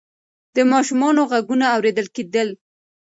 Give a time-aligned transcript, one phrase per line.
[0.55, 2.49] د ماشومانو غږونه اورېدل کېدل.